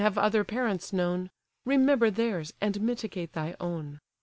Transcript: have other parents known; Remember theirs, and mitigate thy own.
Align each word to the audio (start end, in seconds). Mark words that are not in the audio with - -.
have 0.03 0.17
other 0.17 0.43
parents 0.43 0.91
known; 0.91 1.29
Remember 1.63 2.09
theirs, 2.09 2.55
and 2.59 2.81
mitigate 2.81 3.33
thy 3.33 3.55
own. 3.59 3.99